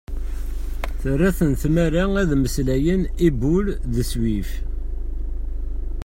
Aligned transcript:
Terra-ten 1.01 1.51
tmara 1.61 2.03
ad 2.21 2.31
mmeslayen 2.37 3.01
i 3.25 3.27
Boule 3.39 3.73
de 3.93 4.03
Suif. 4.11 4.49